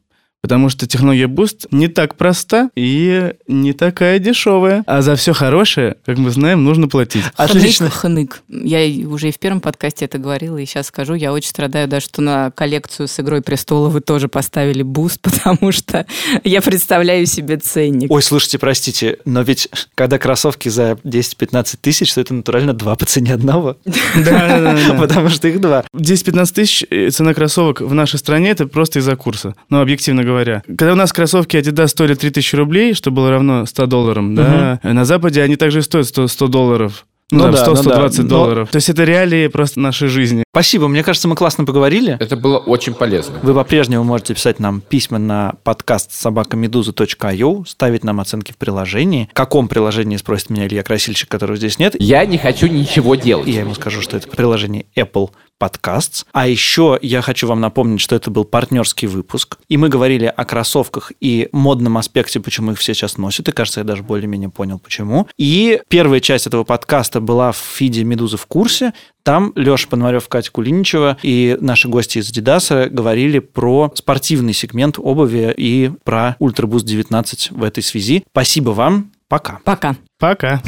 [0.46, 4.84] Потому что технология Boost не так проста и не такая дешевая.
[4.86, 7.24] А за все хорошее, как мы знаем, нужно платить.
[7.34, 7.90] Отлично.
[7.90, 8.64] Хнык, хнык.
[8.64, 12.06] Я уже и в первом подкасте это говорила, и сейчас скажу, я очень страдаю даже,
[12.06, 16.06] что на коллекцию с «Игрой престолов» вы тоже поставили Boost, потому что
[16.44, 18.08] я представляю себе ценник.
[18.08, 23.04] Ой, слушайте, простите, но ведь когда кроссовки за 10-15 тысяч, то это натурально два по
[23.04, 23.78] цене одного.
[23.84, 24.94] Да-да-да.
[25.00, 25.82] Потому что их два.
[25.92, 29.56] 10-15 тысяч э, цена кроссовок в нашей стране это просто из-за курса.
[29.70, 30.35] Ну, объективно говоря.
[30.66, 35.04] Когда у нас кроссовки Adidas стоили 3000 рублей, что было равно 100 долларам, да, на
[35.04, 37.06] Западе они также и стоят 100, 100 долларов.
[37.32, 37.82] Ну, Ну да, 100, ну да.
[37.82, 38.68] 120 Но- долларов.
[38.70, 40.44] То есть это реалии просто нашей жизни.
[40.52, 42.16] Спасибо, мне кажется, мы классно поговорили.
[42.20, 43.34] Это было очень полезно.
[43.42, 49.28] Вы по-прежнему можете писать нам письма на подкаст собакамедуза.io, ставить нам оценки в приложении.
[49.32, 51.96] В каком приложении, спросит меня Илья Красильщик, которого здесь нет.
[51.98, 53.48] Я не хочу ничего делать.
[53.48, 55.30] И я ему скажу, что это приложение Apple
[55.60, 56.24] Podcasts.
[56.32, 59.58] А еще я хочу вам напомнить, что это был партнерский выпуск.
[59.68, 63.48] И мы говорили о кроссовках и модном аспекте, почему их все сейчас носят.
[63.48, 65.28] И, кажется, я даже более-менее понял, почему.
[65.38, 68.92] И первая часть этого подкаста была в фиде «Медузы в курсе».
[69.22, 75.52] Там Леша Пономарев, Катя Кулиничева и наши гости из Адидаса говорили про спортивный сегмент обуви
[75.56, 78.22] и про Ultra Boost 19 в этой связи.
[78.30, 79.10] Спасибо вам.
[79.28, 79.58] Пока.
[79.64, 79.96] Пока.
[80.18, 80.62] Пока.